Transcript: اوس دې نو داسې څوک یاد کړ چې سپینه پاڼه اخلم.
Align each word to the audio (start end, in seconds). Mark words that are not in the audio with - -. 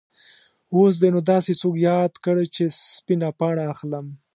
اوس 0.75 0.93
دې 1.01 1.09
نو 1.13 1.19
داسې 1.31 1.51
څوک 1.61 1.75
یاد 1.89 2.11
کړ 2.23 2.35
چې 2.55 2.63
سپینه 2.95 3.29
پاڼه 3.39 3.63
اخلم. 3.73 4.05